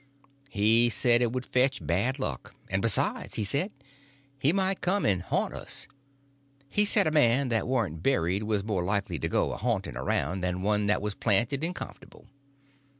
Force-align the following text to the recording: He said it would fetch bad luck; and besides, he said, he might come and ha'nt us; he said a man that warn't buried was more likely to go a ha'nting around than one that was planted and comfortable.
He 0.49 0.89
said 0.89 1.21
it 1.21 1.31
would 1.31 1.45
fetch 1.45 1.85
bad 1.85 2.17
luck; 2.17 2.55
and 2.71 2.81
besides, 2.81 3.35
he 3.35 3.43
said, 3.45 3.71
he 4.39 4.51
might 4.51 4.81
come 4.81 5.05
and 5.05 5.21
ha'nt 5.21 5.53
us; 5.53 5.87
he 6.67 6.85
said 6.85 7.05
a 7.05 7.11
man 7.11 7.49
that 7.49 7.67
warn't 7.67 8.01
buried 8.01 8.41
was 8.41 8.63
more 8.63 8.81
likely 8.83 9.19
to 9.19 9.29
go 9.29 9.53
a 9.53 9.57
ha'nting 9.57 9.95
around 9.95 10.41
than 10.41 10.63
one 10.63 10.87
that 10.87 11.03
was 11.03 11.13
planted 11.13 11.63
and 11.63 11.75
comfortable. 11.75 12.25